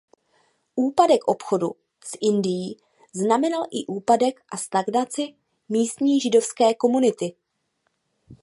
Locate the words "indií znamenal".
2.21-3.65